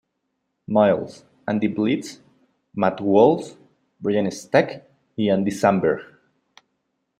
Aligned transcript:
Miles, 0.65 1.25
Andy 1.47 1.67
Blitz, 1.67 2.21
Matt 2.75 2.99
Walsh, 3.01 3.51
Brian 3.99 4.31
Stack, 4.31 4.83
y 5.15 5.29
Andy 5.29 5.51
Samberg. 5.51 6.01